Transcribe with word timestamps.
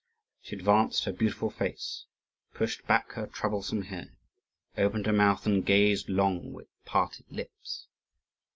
She 0.41 0.55
advanced 0.55 1.03
her 1.03 1.13
beautiful 1.13 1.51
face, 1.51 2.07
pushed 2.55 2.87
back 2.87 3.11
her 3.11 3.27
troublesome 3.27 3.83
hair, 3.83 4.17
opened 4.75 5.05
her 5.05 5.13
mouth, 5.13 5.45
and 5.45 5.63
gazed 5.63 6.09
long, 6.09 6.51
with 6.53 6.65
parted 6.85 7.27
lips. 7.29 7.87